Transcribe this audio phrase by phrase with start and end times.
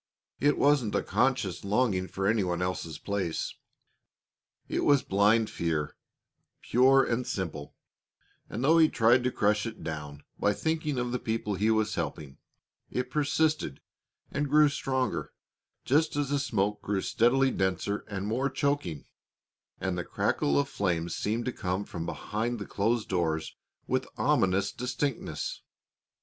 [0.39, 3.53] It wasn't a conscious longing for any one else's place.
[4.67, 5.95] It was blind fear,
[6.63, 7.75] pure and simple;
[8.49, 11.93] and though he tried to crush it down by thinking of the people he was
[11.93, 12.39] helping,
[12.89, 13.79] it persisted
[14.31, 15.33] and grew stronger,
[15.85, 19.05] just as the smoke grew steadily denser and more choking,
[19.79, 23.55] and the crackle of flames seemed to come from behind the closed doors
[23.85, 25.61] with ominous distinctness.